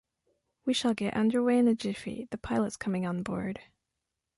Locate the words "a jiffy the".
1.67-2.37